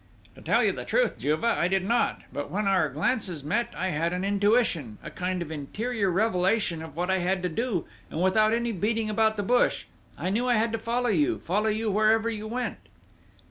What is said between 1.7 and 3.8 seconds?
not... but, when our glances met,